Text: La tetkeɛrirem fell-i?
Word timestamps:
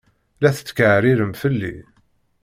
La 0.41 0.49
tetkeɛrirem 0.57 1.33
fell-i? 1.41 1.75